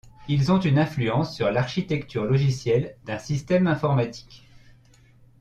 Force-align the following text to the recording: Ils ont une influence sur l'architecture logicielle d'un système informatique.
Ils 0.27 0.51
ont 0.51 0.59
une 0.59 0.79
influence 0.79 1.35
sur 1.35 1.51
l'architecture 1.51 2.25
logicielle 2.25 2.95
d'un 3.05 3.19
système 3.19 3.67
informatique. 3.67 4.49